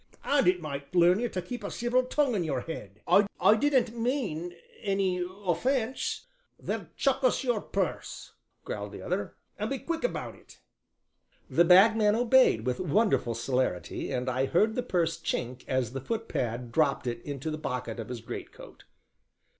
"And 0.23 0.47
it 0.47 0.59
might 0.59 0.95
learn 0.95 1.19
ye 1.19 1.27
to 1.29 1.43
keep 1.43 1.63
a 1.63 1.69
civil 1.69 2.01
tongue 2.01 2.33
in 2.33 2.43
your 2.43 2.61
head." 2.61 3.01
"I 3.07 3.27
I 3.39 3.53
didn't 3.55 3.95
mean 3.95 4.55
any 4.81 5.23
offence." 5.45 6.25
"Then 6.57 6.89
chuck 6.97 7.23
us 7.23 7.43
your 7.43 7.61
purse," 7.61 8.33
growled 8.65 8.93
the 8.93 9.03
other, 9.03 9.35
"and 9.59 9.69
be 9.69 9.77
quick 9.77 10.03
about 10.03 10.33
it." 10.33 10.57
The 11.51 11.65
Bagman 11.65 12.15
obeyed 12.15 12.65
with 12.65 12.79
wonderful 12.79 13.35
celerity, 13.35 14.11
and 14.11 14.27
I 14.27 14.47
heard 14.47 14.73
the 14.73 14.81
purse 14.81 15.21
chink 15.21 15.65
as 15.67 15.93
the 15.93 16.01
footpad 16.01 16.71
dropped 16.71 17.05
it 17.05 17.21
into 17.21 17.51
the 17.51 17.59
pocket 17.59 17.99
of 17.99 18.09
his 18.09 18.21
greatcoat. 18.21 18.85